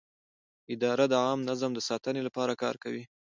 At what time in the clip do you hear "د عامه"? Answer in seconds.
1.07-1.45